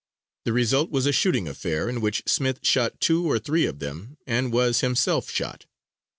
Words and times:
The 0.45 0.51
result 0.53 0.89
was 0.89 1.05
a 1.05 1.11
shooting 1.11 1.47
affair, 1.47 1.87
in 1.87 2.01
which 2.01 2.23
Smith 2.25 2.61
shot 2.63 2.99
two 2.99 3.29
or 3.29 3.37
three 3.37 3.67
of 3.67 3.77
them 3.77 4.17
and 4.25 4.51
was 4.51 4.79
himself 4.81 5.29
shot. 5.29 5.67